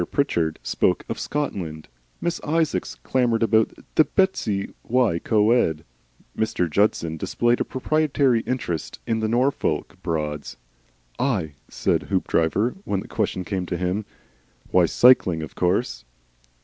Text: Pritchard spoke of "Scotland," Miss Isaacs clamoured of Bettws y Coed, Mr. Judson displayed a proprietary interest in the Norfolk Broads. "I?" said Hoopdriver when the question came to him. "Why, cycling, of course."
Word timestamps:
Pritchard 0.09 0.57
spoke 0.63 1.05
of 1.09 1.19
"Scotland," 1.19 1.87
Miss 2.21 2.41
Isaacs 2.43 2.95
clamoured 3.03 3.43
of 3.43 3.51
Bettws 3.51 4.69
y 4.83 5.19
Coed, 5.19 5.85
Mr. 6.35 6.67
Judson 6.67 7.17
displayed 7.17 7.61
a 7.61 7.63
proprietary 7.63 8.39
interest 8.47 8.97
in 9.05 9.19
the 9.19 9.27
Norfolk 9.29 9.95
Broads. 10.01 10.57
"I?" 11.19 11.53
said 11.69 12.07
Hoopdriver 12.09 12.77
when 12.83 13.01
the 13.01 13.07
question 13.07 13.43
came 13.45 13.67
to 13.67 13.77
him. 13.77 14.05
"Why, 14.71 14.87
cycling, 14.87 15.43
of 15.43 15.53
course." 15.53 16.03